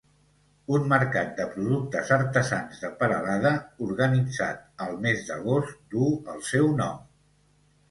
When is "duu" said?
5.95-6.11